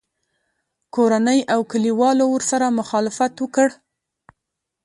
کورنۍ 0.95 1.39
او 1.53 1.59
کلیوالو 1.71 2.25
ورسره 2.31 2.67
مخالفت 2.79 3.33
وکړ 3.39 3.67